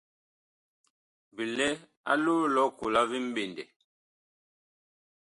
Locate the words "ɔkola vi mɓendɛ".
2.67-3.63